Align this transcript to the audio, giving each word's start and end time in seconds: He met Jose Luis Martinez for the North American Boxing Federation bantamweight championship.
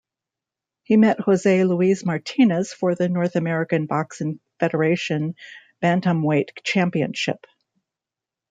He 0.81 0.97
met 0.97 1.19
Jose 1.19 1.63
Luis 1.63 2.03
Martinez 2.03 2.73
for 2.73 2.95
the 2.95 3.07
North 3.07 3.35
American 3.35 3.85
Boxing 3.85 4.39
Federation 4.59 5.35
bantamweight 5.83 6.63
championship. 6.63 7.45